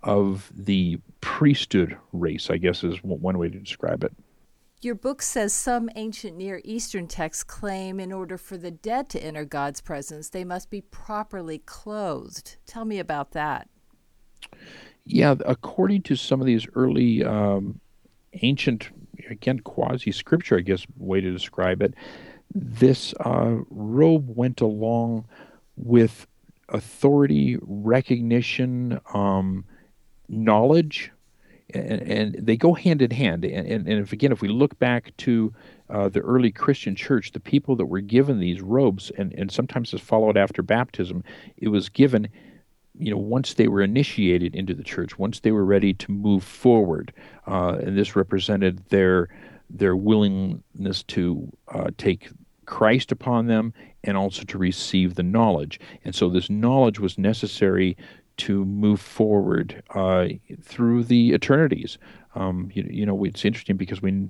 of 0.04 0.52
the 0.56 1.00
priesthood 1.22 1.98
race, 2.14 2.50
I 2.50 2.58
guess 2.58 2.84
is 2.84 3.04
one 3.04 3.38
way 3.38 3.50
to 3.50 3.60
describe 3.60 4.04
it. 4.04 4.14
Your 4.82 4.94
book 4.94 5.24
says 5.24 5.54
some 5.54 5.90
ancient 5.96 6.38
Near 6.38 6.62
Eastern 6.64 7.08
texts 7.08 7.44
claim 7.44 8.00
in 8.00 8.12
order 8.12 8.38
for 8.38 8.58
the 8.58 8.70
dead 8.70 9.10
to 9.10 9.24
enter 9.24 9.44
God's 9.44 9.82
presence, 9.82 10.30
they 10.30 10.44
must 10.44 10.70
be 10.70 10.82
properly 10.82 11.58
clothed. 11.58 12.58
Tell 12.68 12.86
me 12.86 13.00
about 13.00 13.32
that. 13.32 13.68
Yeah, 15.06 15.34
according 15.46 16.04
to 16.04 16.16
some 16.16 16.42
of 16.42 16.46
these 16.46 16.68
early 16.76 17.24
um, 17.24 17.80
ancient, 18.44 18.90
again, 19.30 19.62
quasi 19.62 20.12
scripture, 20.12 20.58
I 20.58 20.62
guess, 20.62 20.86
way 20.96 21.22
to 21.22 21.32
describe 21.32 21.82
it, 21.82 21.96
this 22.54 23.16
uh, 23.22 23.56
robe 23.72 24.30
went 24.36 24.62
along 24.62 25.26
with 25.76 26.28
authority, 26.70 27.58
recognition, 27.62 29.00
um, 29.14 29.66
knowledge 30.30 31.12
and, 31.74 32.02
and 32.02 32.36
they 32.40 32.56
go 32.56 32.74
hand 32.74 33.02
in 33.02 33.12
hand. 33.12 33.44
And, 33.46 33.68
and, 33.68 33.88
and 33.88 34.02
if 34.02 34.14
again, 34.14 34.32
if 34.32 34.42
we 34.42 34.48
look 34.48 34.78
back 34.80 35.16
to 35.18 35.54
uh, 35.90 36.10
the 36.10 36.22
early 36.22 36.52
Christian 36.52 36.96
church, 36.96 37.32
the 37.32 37.40
people 37.40 37.76
that 37.76 37.86
were 37.86 38.02
given 38.02 38.40
these 38.40 38.62
robes, 38.62 39.12
and, 39.18 39.34
and 39.34 39.52
sometimes 39.52 39.94
it's 39.94 40.04
followed 40.04 40.38
after 40.38 40.62
baptism, 40.62 41.24
it 41.58 41.70
was 41.70 41.90
given, 41.90 42.28
you 42.98 43.12
know, 43.12 43.18
once 43.18 43.54
they 43.54 43.68
were 43.68 43.82
initiated 43.82 44.56
into 44.56 44.74
the 44.74 44.84
church, 44.84 45.18
once 45.18 45.42
they 45.42 45.52
were 45.52 45.66
ready 45.66 45.94
to 45.94 46.12
move 46.12 46.44
forward, 46.44 47.14
uh, 47.48 47.78
and 47.82 47.98
this 47.98 48.16
represented 48.16 48.82
their 48.90 49.30
their 49.70 49.98
willingness 49.98 51.04
to 51.04 51.52
uh, 51.74 51.90
take 51.98 52.30
Christ 52.66 53.12
upon 53.12 53.48
them 53.48 53.74
and 54.04 54.16
also 54.16 54.44
to 54.44 54.58
receive 54.58 55.16
the 55.16 55.24
knowledge. 55.24 55.80
And 56.06 56.16
so 56.16 56.30
this 56.30 56.50
knowledge 56.50 57.00
was 57.00 57.18
necessary 57.18 57.98
to 58.38 58.66
move 58.66 59.02
forward 59.02 59.84
uh, 59.94 60.28
through 60.62 61.04
the 61.04 61.34
eternities. 61.34 61.98
Um, 62.36 62.70
you, 62.74 62.88
you, 62.90 63.06
know, 63.06 63.24
it's 63.24 63.46
interesting 63.46 63.78
because 63.78 64.02
we 64.02 64.30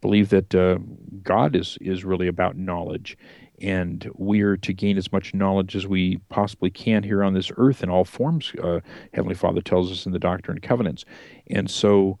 believe 0.00 0.28
that 0.30 0.54
uh, 0.54 0.78
God 1.22 1.56
is 1.56 1.78
is 1.80 2.04
really 2.04 2.28
about 2.28 2.56
knowledge, 2.56 3.16
and 3.60 4.10
we 4.14 4.42
are 4.42 4.56
to 4.58 4.72
gain 4.72 4.98
as 4.98 5.12
much 5.12 5.34
knowledge 5.34 5.76
as 5.76 5.86
we 5.86 6.18
possibly 6.28 6.70
can 6.70 7.02
here 7.02 7.22
on 7.22 7.34
this 7.34 7.50
earth 7.56 7.82
in 7.82 7.90
all 7.90 8.04
forms. 8.04 8.52
Uh, 8.62 8.80
Heavenly 9.12 9.34
Father 9.34 9.60
tells 9.60 9.90
us 9.90 10.04
in 10.04 10.12
the 10.12 10.18
Doctrine 10.18 10.56
and 10.56 10.62
Covenants, 10.62 11.04
and 11.48 11.70
so 11.70 12.18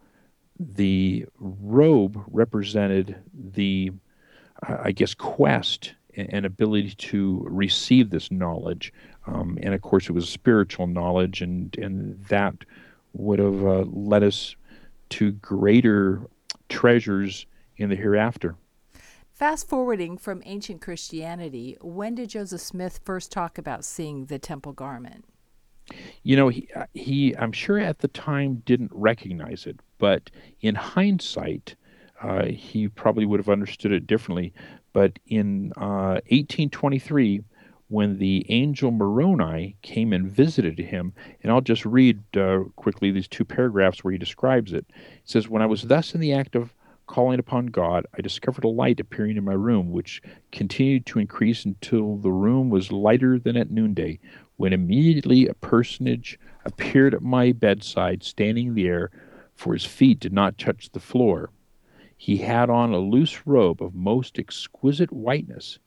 the 0.58 1.26
robe 1.38 2.22
represented 2.28 3.16
the, 3.34 3.90
I 4.62 4.92
guess, 4.92 5.14
quest 5.14 5.94
and 6.16 6.46
ability 6.46 6.94
to 6.94 7.44
receive 7.48 8.10
this 8.10 8.30
knowledge. 8.30 8.92
Um, 9.26 9.58
and 9.62 9.74
of 9.74 9.82
course, 9.82 10.08
it 10.08 10.12
was 10.12 10.28
spiritual 10.28 10.86
knowledge, 10.86 11.40
and, 11.40 11.76
and 11.78 12.22
that 12.26 12.54
would 13.14 13.38
have 13.38 13.64
uh, 13.64 13.84
led 13.90 14.22
us 14.22 14.54
to 15.10 15.32
greater 15.32 16.22
treasures 16.68 17.46
in 17.76 17.88
the 17.88 17.96
hereafter. 17.96 18.56
Fast 19.32 19.68
forwarding 19.68 20.16
from 20.16 20.42
ancient 20.44 20.80
Christianity, 20.80 21.76
when 21.80 22.14
did 22.14 22.30
Joseph 22.30 22.60
Smith 22.60 23.00
first 23.04 23.32
talk 23.32 23.58
about 23.58 23.84
seeing 23.84 24.26
the 24.26 24.38
temple 24.38 24.72
garment? 24.72 25.24
You 26.22 26.36
know, 26.36 26.48
he, 26.48 26.68
uh, 26.74 26.86
he 26.94 27.36
I'm 27.36 27.52
sure 27.52 27.78
at 27.78 27.98
the 27.98 28.08
time 28.08 28.62
didn't 28.64 28.92
recognize 28.94 29.66
it, 29.66 29.80
but 29.98 30.30
in 30.60 30.74
hindsight, 30.74 31.74
uh, 32.22 32.46
he 32.46 32.88
probably 32.88 33.26
would 33.26 33.40
have 33.40 33.48
understood 33.48 33.92
it 33.92 34.06
differently. 34.06 34.54
But 34.92 35.18
in 35.26 35.72
uh, 35.76 36.22
1823, 36.30 37.42
when 37.88 38.18
the 38.18 38.46
angel 38.48 38.90
Moroni 38.90 39.76
came 39.82 40.12
and 40.12 40.30
visited 40.30 40.78
him, 40.78 41.12
and 41.42 41.52
I'll 41.52 41.60
just 41.60 41.84
read 41.84 42.22
uh, 42.36 42.60
quickly 42.76 43.10
these 43.10 43.28
two 43.28 43.44
paragraphs 43.44 44.02
where 44.02 44.12
he 44.12 44.18
describes 44.18 44.72
it. 44.72 44.86
He 44.88 45.22
says, 45.24 45.48
When 45.48 45.62
I 45.62 45.66
was 45.66 45.82
thus 45.82 46.14
in 46.14 46.20
the 46.20 46.32
act 46.32 46.54
of 46.54 46.74
calling 47.06 47.38
upon 47.38 47.66
God, 47.66 48.06
I 48.16 48.22
discovered 48.22 48.64
a 48.64 48.68
light 48.68 49.00
appearing 49.00 49.36
in 49.36 49.44
my 49.44 49.52
room, 49.52 49.92
which 49.92 50.22
continued 50.50 51.04
to 51.06 51.18
increase 51.18 51.64
until 51.64 52.16
the 52.16 52.32
room 52.32 52.70
was 52.70 52.90
lighter 52.90 53.38
than 53.38 53.56
at 53.56 53.70
noonday, 53.70 54.18
when 54.56 54.72
immediately 54.72 55.46
a 55.46 55.54
personage 55.54 56.38
appeared 56.64 57.14
at 57.14 57.22
my 57.22 57.52
bedside, 57.52 58.22
standing 58.22 58.68
in 58.68 58.74
the 58.74 58.88
air, 58.88 59.10
for 59.54 59.74
his 59.74 59.84
feet 59.84 60.18
did 60.20 60.32
not 60.32 60.56
touch 60.58 60.90
the 60.90 61.00
floor. 61.00 61.50
He 62.16 62.38
had 62.38 62.70
on 62.70 62.92
a 62.92 62.98
loose 62.98 63.46
robe 63.46 63.82
of 63.82 63.94
most 63.94 64.38
exquisite 64.38 65.12
whiteness 65.12 65.78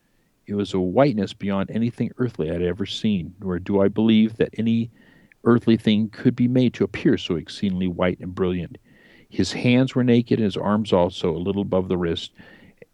it 0.48 0.56
was 0.56 0.74
a 0.74 0.80
whiteness 0.80 1.34
beyond 1.34 1.70
anything 1.70 2.12
earthly 2.18 2.50
I 2.50 2.54
had 2.54 2.62
ever 2.62 2.86
seen, 2.86 3.36
nor 3.40 3.60
do 3.60 3.82
I 3.82 3.90
believe 3.90 4.38
that 4.38 4.54
any 4.58 4.90
earthly 5.44 5.78
thing 5.78 6.10
could 6.10 6.36
be 6.36 6.48
made 6.48 6.74
to 6.76 6.84
appear 6.84 7.18
so 7.18 7.36
exceedingly 7.36 7.88
white 7.88 8.20
and 8.20 8.34
brilliant. 8.34 8.78
His 9.30 9.52
hands 9.52 9.94
were 9.94 10.04
naked, 10.04 10.40
and 10.40 10.46
his 10.46 10.58
arms 10.58 10.94
also, 10.94 11.36
a 11.36 11.38
little 11.38 11.62
above 11.62 11.90
the 11.90 11.98
wrist. 11.98 12.32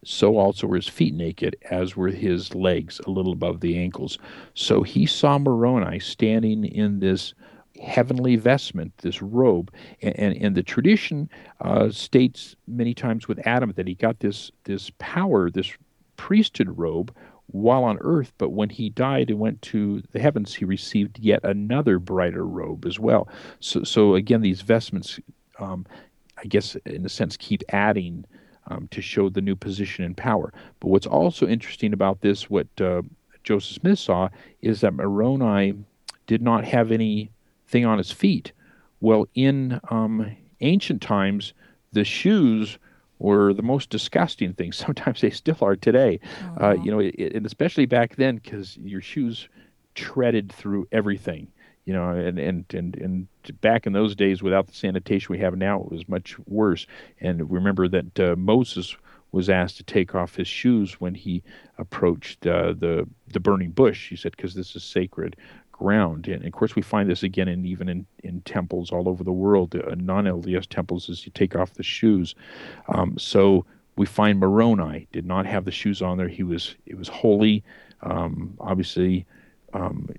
So 0.03 0.37
also 0.37 0.67
were 0.67 0.75
his 0.75 0.87
feet 0.87 1.13
naked, 1.13 1.55
as 1.69 1.95
were 1.95 2.09
his 2.09 2.53
legs, 2.55 2.99
a 3.05 3.11
little 3.11 3.33
above 3.33 3.61
the 3.61 3.77
ankles. 3.77 4.17
So 4.55 4.81
he 4.81 5.05
saw 5.05 5.37
Moroni 5.37 5.99
standing 5.99 6.65
in 6.65 6.99
this 6.99 7.33
heavenly 7.81 8.35
vestment, 8.35 8.97
this 8.97 9.21
robe. 9.21 9.71
And, 10.01 10.19
and, 10.19 10.37
and 10.37 10.55
the 10.55 10.63
tradition 10.63 11.29
uh, 11.61 11.89
states 11.91 12.55
many 12.67 12.93
times 12.93 13.27
with 13.27 13.45
Adam 13.47 13.71
that 13.75 13.87
he 13.87 13.95
got 13.95 14.19
this, 14.19 14.51
this 14.63 14.91
power, 14.97 15.49
this 15.49 15.71
priesthood 16.17 16.77
robe, 16.77 17.15
while 17.53 17.83
on 17.83 17.99
earth, 18.01 18.33
but 18.39 18.49
when 18.49 18.69
he 18.69 18.89
died 18.89 19.29
and 19.29 19.39
went 19.39 19.61
to 19.61 20.01
the 20.11 20.19
heavens, 20.19 20.55
he 20.55 20.65
received 20.65 21.19
yet 21.19 21.39
another 21.43 21.99
brighter 21.99 22.45
robe 22.45 22.83
as 22.83 22.99
well. 22.99 23.27
So, 23.59 23.83
so 23.83 24.15
again, 24.15 24.41
these 24.41 24.61
vestments, 24.61 25.19
um, 25.59 25.85
I 26.39 26.45
guess, 26.45 26.75
in 26.87 27.05
a 27.05 27.09
sense, 27.09 27.37
keep 27.37 27.61
adding 27.69 28.25
um, 28.67 28.87
to 28.89 29.01
show 29.01 29.29
the 29.29 29.41
new 29.41 29.55
position 29.55 30.03
and 30.03 30.17
power. 30.17 30.51
But 30.79 30.87
what's 30.87 31.05
also 31.05 31.47
interesting 31.47 31.93
about 31.93 32.21
this, 32.21 32.49
what 32.49 32.67
uh, 32.81 33.03
Joseph 33.43 33.75
Smith 33.75 33.99
saw, 33.99 34.29
is 34.63 34.81
that 34.81 34.95
Moroni 34.95 35.75
did 36.25 36.41
not 36.41 36.65
have 36.65 36.91
anything 36.91 37.85
on 37.85 37.99
his 37.99 38.11
feet. 38.11 38.51
Well, 38.99 39.27
in 39.35 39.79
um, 39.91 40.35
ancient 40.61 41.03
times, 41.03 41.53
the 41.91 42.03
shoes 42.03 42.79
were 43.19 43.53
the 43.53 43.63
most 43.63 43.89
disgusting 43.89 44.53
things. 44.53 44.77
Sometimes 44.85 45.21
they 45.21 45.29
still 45.29 45.57
are 45.61 45.75
today. 45.75 46.19
Uh, 46.59 46.63
uh-huh. 46.63 46.83
you 46.83 46.91
know, 46.91 46.99
it, 46.99 47.33
and 47.33 47.45
especially 47.45 47.85
back 47.85 48.15
then, 48.15 48.35
because 48.35 48.77
your 48.77 49.01
shoes 49.01 49.47
treaded 49.95 50.51
through 50.51 50.87
everything. 50.91 51.47
You 51.85 51.91
know, 51.91 52.11
and, 52.11 52.39
and 52.39 52.65
and 52.73 52.95
and 52.95 53.27
back 53.59 53.85
in 53.85 53.91
those 53.91 54.15
days, 54.15 54.41
without 54.41 54.67
the 54.67 54.73
sanitation 54.73 55.33
we 55.33 55.39
have 55.39 55.57
now, 55.57 55.81
it 55.81 55.91
was 55.91 56.07
much 56.07 56.37
worse. 56.47 56.87
And 57.19 57.51
remember 57.51 57.89
that 57.89 58.19
uh, 58.19 58.35
Moses 58.37 58.95
was 59.33 59.49
asked 59.49 59.77
to 59.77 59.83
take 59.83 60.15
off 60.15 60.35
his 60.35 60.47
shoes 60.47 61.01
when 61.01 61.13
he 61.15 61.43
approached 61.77 62.47
uh, 62.47 62.71
the 62.71 63.05
the 63.27 63.41
burning 63.41 63.71
bush. 63.71 64.07
He 64.07 64.15
said, 64.15 64.33
"Because 64.33 64.53
this 64.53 64.77
is 64.77 64.83
sacred 64.83 65.35
ground. 65.73 66.27
And 66.29 66.45
of 66.45 66.53
course, 66.53 66.75
we 66.75 66.81
find 66.81 67.09
this 67.09 67.23
again 67.23 67.49
in 67.49 67.65
even 67.65 67.89
in, 67.89 68.05
in 68.23 68.41
temples 68.41 68.91
all 68.91 69.09
over 69.09 69.25
the 69.25 69.33
world, 69.33 69.75
uh, 69.75 69.95
non 69.97 70.23
LDS 70.23 70.67
temples, 70.69 71.09
as 71.09 71.25
you 71.25 71.31
take 71.35 71.55
off 71.57 71.73
the 71.73 71.83
shoes. 71.83 72.33
Um, 72.87 73.17
so 73.17 73.65
we 73.97 74.05
find 74.05 74.39
Moroni 74.39 75.07
did 75.11 75.25
not 75.25 75.45
have 75.45 75.65
the 75.65 75.71
shoes 75.71 76.01
on 76.01 76.17
there. 76.17 76.29
He 76.29 76.43
was 76.43 76.75
it 76.85 76.97
was 76.97 77.09
holy. 77.09 77.63
Um, 78.01 78.55
obviously, 78.59 79.25
um, 79.73 80.09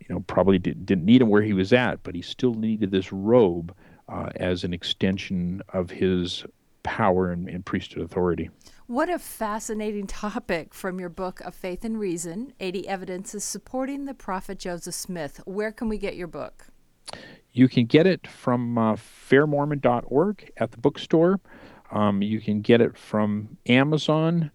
you 0.00 0.06
know, 0.08 0.20
probably 0.26 0.58
did, 0.58 0.90
not 0.90 0.98
need 1.04 1.22
him 1.22 1.28
where 1.28 1.42
he 1.42 1.52
was 1.52 1.72
at, 1.72 2.02
but 2.02 2.14
he 2.14 2.22
still 2.22 2.54
needed 2.54 2.90
this 2.90 3.12
robe 3.12 3.74
uh, 4.08 4.30
as 4.36 4.64
an 4.64 4.74
extension 4.74 5.62
of 5.72 5.90
his 5.90 6.44
power 6.82 7.30
and, 7.30 7.48
and 7.48 7.64
priesthood 7.64 8.02
authority. 8.02 8.50
What 8.86 9.08
a 9.08 9.18
fascinating 9.18 10.06
topic 10.06 10.74
from 10.74 11.00
your 11.00 11.08
book 11.08 11.40
of 11.40 11.54
Faith 11.54 11.86
and 11.86 11.98
Reason 11.98 12.52
80 12.60 12.86
Evidences 12.86 13.42
Supporting 13.42 14.04
the 14.04 14.12
Prophet 14.12 14.58
Joseph 14.58 14.94
Smith. 14.94 15.40
Where 15.46 15.72
can 15.72 15.88
we 15.88 15.96
get 15.96 16.16
your 16.16 16.26
book? 16.26 16.66
You 17.52 17.66
can 17.66 17.86
get 17.86 18.06
it 18.06 18.26
from 18.26 18.76
uh, 18.76 18.96
fairmormon.org 18.96 20.52
at 20.58 20.72
the 20.72 20.76
bookstore. 20.76 21.40
Um, 21.92 22.20
you 22.20 22.42
can 22.42 22.60
get 22.60 22.82
it 22.82 22.98
from 22.98 23.56
Amazon, 23.66 24.50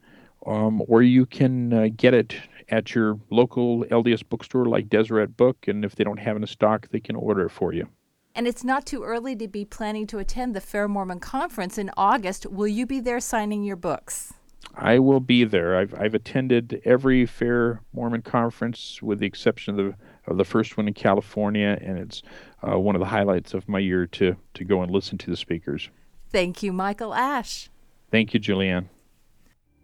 um, 0.45 0.83
or 0.87 1.01
you 1.01 1.25
can 1.25 1.73
uh, 1.73 1.87
get 1.97 2.13
it 2.13 2.35
at 2.69 2.93
your 2.93 3.19
local 3.31 3.83
LDS 3.85 4.21
bookstore 4.29 4.67
like 4.67 4.89
Deseret 4.89 5.37
Book. 5.37 5.67
And 5.67 5.83
if 5.83 5.95
they 5.95 6.03
don't 6.03 6.19
have 6.19 6.35
it 6.35 6.41
in 6.41 6.47
stock, 6.47 6.87
they 6.91 6.99
can 6.99 7.15
order 7.15 7.47
it 7.47 7.49
for 7.49 7.73
you. 7.73 7.87
And 8.35 8.47
it's 8.47 8.63
not 8.63 8.85
too 8.85 9.03
early 9.03 9.35
to 9.35 9.47
be 9.47 9.65
planning 9.65 10.07
to 10.07 10.19
attend 10.19 10.55
the 10.55 10.61
Fair 10.61 10.87
Mormon 10.87 11.19
Conference 11.19 11.77
in 11.77 11.91
August. 11.97 12.45
Will 12.45 12.67
you 12.67 12.85
be 12.85 12.99
there 12.99 13.19
signing 13.19 13.63
your 13.63 13.75
books? 13.75 14.33
I 14.75 14.99
will 14.99 15.19
be 15.19 15.43
there. 15.43 15.77
I've, 15.77 15.93
I've 15.93 16.13
attended 16.13 16.81
every 16.85 17.25
Fair 17.25 17.81
Mormon 17.91 18.21
Conference 18.21 19.01
with 19.01 19.19
the 19.19 19.25
exception 19.25 19.77
of 19.77 19.85
the, 19.85 19.95
of 20.31 20.37
the 20.37 20.45
first 20.45 20.77
one 20.77 20.87
in 20.87 20.93
California, 20.93 21.77
and 21.81 21.97
it's 21.97 22.21
uh, 22.65 22.79
one 22.79 22.95
of 22.95 22.99
the 22.99 23.07
highlights 23.07 23.53
of 23.53 23.67
my 23.67 23.79
year 23.79 24.05
to, 24.07 24.35
to 24.53 24.63
go 24.63 24.81
and 24.81 24.91
listen 24.91 25.17
to 25.17 25.29
the 25.29 25.37
speakers. 25.37 25.89
Thank 26.31 26.61
you, 26.61 26.71
Michael 26.71 27.13
Ash. 27.13 27.69
Thank 28.11 28.33
you, 28.33 28.39
Julianne. 28.39 28.85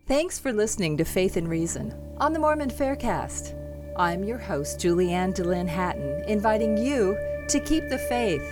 Thanks 0.08 0.38
for 0.38 0.54
listening 0.54 0.98
to 0.98 1.04
Faith 1.04 1.36
and 1.36 1.50
Reason 1.50 1.94
on 2.18 2.34
the 2.34 2.40
Mormon 2.40 2.70
Faircast. 2.70 3.65
I'm 3.98 4.25
your 4.25 4.38
host, 4.38 4.80
Julianne 4.80 5.34
DeLynn 5.34 5.70
Hatton, 5.70 6.25
inviting 6.28 6.78
you 6.78 7.18
to 7.48 7.60
keep 7.62 7.88
the 7.88 7.98
faith. 7.98 8.44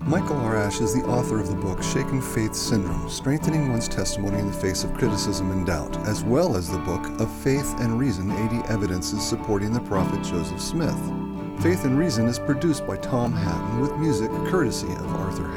Michael 0.00 0.36
R. 0.36 0.56
Ash 0.58 0.82
is 0.82 0.92
the 0.92 1.08
author 1.08 1.40
of 1.40 1.48
the 1.48 1.54
book 1.54 1.82
Shaken 1.82 2.20
Faith 2.20 2.54
Syndrome 2.54 3.08
Strengthening 3.08 3.70
One's 3.70 3.88
Testimony 3.88 4.38
in 4.38 4.46
the 4.46 4.52
Face 4.52 4.84
of 4.84 4.92
Criticism 4.92 5.50
and 5.52 5.66
Doubt, 5.66 5.96
as 6.06 6.22
well 6.22 6.54
as 6.54 6.70
the 6.70 6.76
book 6.80 7.02
Of 7.18 7.32
Faith 7.38 7.74
and 7.80 7.98
Reason 7.98 8.30
80 8.30 8.68
Evidences 8.70 9.26
Supporting 9.26 9.72
the 9.72 9.80
Prophet 9.80 10.22
Joseph 10.22 10.60
Smith. 10.60 11.00
Faith 11.62 11.86
and 11.86 11.98
Reason 11.98 12.26
is 12.26 12.38
produced 12.38 12.86
by 12.86 12.98
Tom 12.98 13.32
Hatton 13.32 13.80
with 13.80 13.96
music 13.96 14.30
courtesy 14.50 14.92
of 14.92 15.14
Arthur. 15.14 15.53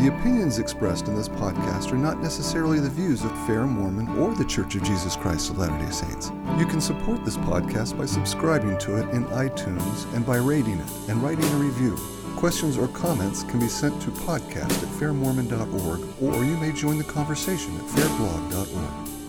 The 0.00 0.08
opinions 0.08 0.58
expressed 0.58 1.08
in 1.08 1.14
this 1.14 1.28
podcast 1.28 1.92
are 1.92 1.98
not 1.98 2.22
necessarily 2.22 2.80
the 2.80 2.88
views 2.88 3.22
of 3.22 3.46
Fair 3.46 3.66
Mormon 3.66 4.08
or 4.16 4.34
the 4.34 4.46
Church 4.46 4.74
of 4.74 4.82
Jesus 4.82 5.14
Christ 5.14 5.50
of 5.50 5.58
Latter 5.58 5.76
day 5.76 5.90
Saints. 5.90 6.32
You 6.56 6.64
can 6.64 6.80
support 6.80 7.22
this 7.22 7.36
podcast 7.36 7.98
by 7.98 8.06
subscribing 8.06 8.78
to 8.78 8.96
it 8.96 9.10
in 9.10 9.26
iTunes 9.26 10.10
and 10.14 10.24
by 10.24 10.36
rating 10.36 10.80
it 10.80 10.90
and 11.10 11.22
writing 11.22 11.44
a 11.44 11.56
review. 11.56 11.96
Questions 12.36 12.78
or 12.78 12.88
comments 12.88 13.42
can 13.42 13.60
be 13.60 13.68
sent 13.68 14.00
to 14.00 14.10
podcast 14.10 14.70
at 14.70 14.88
fairmormon.org 14.88 16.00
or 16.22 16.44
you 16.46 16.56
may 16.56 16.72
join 16.72 16.96
the 16.96 17.04
conversation 17.04 17.76
at 17.76 17.82
fairblog.org. 17.82 19.19